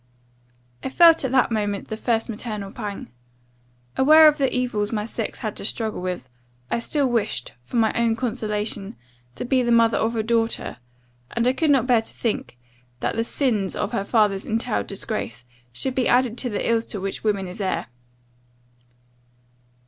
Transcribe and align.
"I 0.83 0.89
felt 0.89 1.23
at 1.23 1.31
that 1.31 1.51
moment 1.51 1.89
the 1.89 1.95
first 1.95 2.27
maternal 2.27 2.71
pang. 2.71 3.09
Aware 3.95 4.27
of 4.27 4.39
the 4.39 4.51
evils 4.51 4.91
my 4.91 5.05
sex 5.05 5.37
have 5.41 5.53
to 5.53 5.63
struggle 5.63 6.01
with, 6.01 6.27
I 6.71 6.79
still 6.79 7.05
wished, 7.05 7.53
for 7.61 7.75
my 7.75 7.93
own 7.93 8.15
consolation, 8.15 8.95
to 9.35 9.45
be 9.45 9.61
the 9.61 9.71
mother 9.71 9.99
of 9.99 10.15
a 10.15 10.23
daughter; 10.23 10.77
and 11.29 11.47
I 11.47 11.53
could 11.53 11.69
not 11.69 11.85
bear 11.85 12.01
to 12.01 12.13
think, 12.15 12.57
that 12.99 13.15
the 13.15 13.23
sins 13.23 13.75
of 13.75 13.91
her 13.91 14.03
father's 14.03 14.47
entailed 14.47 14.87
disgrace, 14.87 15.45
should 15.71 15.93
be 15.93 16.07
added 16.07 16.35
to 16.39 16.49
the 16.49 16.67
ills 16.67 16.87
to 16.87 16.99
which 16.99 17.23
woman 17.23 17.47
is 17.47 17.61
heir. 17.61 17.85